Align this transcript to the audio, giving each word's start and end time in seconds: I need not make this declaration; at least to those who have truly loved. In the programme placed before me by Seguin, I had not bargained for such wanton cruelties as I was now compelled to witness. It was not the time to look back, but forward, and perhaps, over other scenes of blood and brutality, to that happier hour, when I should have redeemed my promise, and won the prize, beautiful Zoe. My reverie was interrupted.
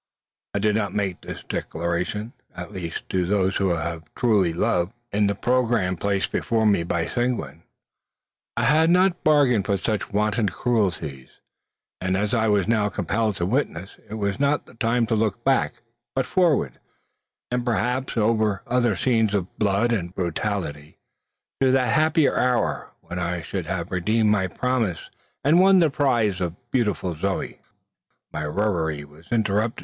I 0.55 0.57
need 0.57 0.73
not 0.73 0.95
make 0.95 1.21
this 1.21 1.43
declaration; 1.43 2.33
at 2.55 2.71
least 2.71 3.07
to 3.09 3.23
those 3.23 3.57
who 3.57 3.75
have 3.75 4.11
truly 4.15 4.51
loved. 4.51 4.93
In 5.11 5.27
the 5.27 5.35
programme 5.35 5.95
placed 5.95 6.31
before 6.31 6.65
me 6.65 6.81
by 6.81 7.05
Seguin, 7.05 7.61
I 8.57 8.63
had 8.63 8.89
not 8.89 9.23
bargained 9.23 9.67
for 9.67 9.77
such 9.77 10.11
wanton 10.11 10.49
cruelties 10.49 11.29
as 12.01 12.33
I 12.33 12.47
was 12.47 12.67
now 12.67 12.89
compelled 12.89 13.35
to 13.35 13.45
witness. 13.45 13.97
It 14.09 14.15
was 14.15 14.39
not 14.39 14.65
the 14.65 14.73
time 14.73 15.05
to 15.05 15.15
look 15.15 15.43
back, 15.43 15.73
but 16.15 16.25
forward, 16.25 16.79
and 17.51 17.63
perhaps, 17.63 18.17
over 18.17 18.63
other 18.65 18.95
scenes 18.95 19.35
of 19.35 19.55
blood 19.59 19.91
and 19.91 20.15
brutality, 20.15 20.97
to 21.61 21.69
that 21.73 21.93
happier 21.93 22.39
hour, 22.39 22.89
when 23.01 23.19
I 23.19 23.43
should 23.43 23.67
have 23.67 23.91
redeemed 23.91 24.31
my 24.31 24.47
promise, 24.47 25.11
and 25.43 25.59
won 25.59 25.77
the 25.77 25.91
prize, 25.91 26.41
beautiful 26.71 27.13
Zoe. 27.13 27.59
My 28.33 28.45
reverie 28.45 29.05
was 29.05 29.27
interrupted. 29.31 29.79